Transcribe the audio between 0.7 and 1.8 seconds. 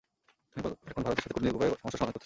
এখন ভারতের সাথে কূটনৈতিক উপায়ে